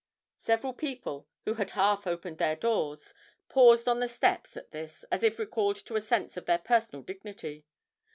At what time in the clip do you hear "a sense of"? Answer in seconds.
5.95-6.47